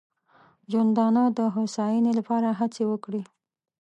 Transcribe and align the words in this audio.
ژوندانه 0.71 1.23
د 1.37 1.39
هوساینې 1.55 2.11
لپاره 2.19 2.49
هڅې 2.59 2.83
وکړي. 2.91 3.21